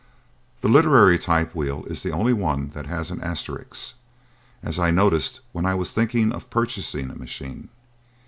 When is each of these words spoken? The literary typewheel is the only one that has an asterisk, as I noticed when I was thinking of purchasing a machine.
The 0.61 0.67
literary 0.67 1.19
typewheel 1.19 1.85
is 1.85 2.01
the 2.01 2.09
only 2.11 2.33
one 2.33 2.69
that 2.69 2.87
has 2.87 3.11
an 3.11 3.21
asterisk, 3.21 3.93
as 4.63 4.79
I 4.79 4.89
noticed 4.89 5.41
when 5.51 5.67
I 5.67 5.75
was 5.75 5.93
thinking 5.93 6.31
of 6.31 6.49
purchasing 6.49 7.11
a 7.11 7.15
machine. 7.15 7.69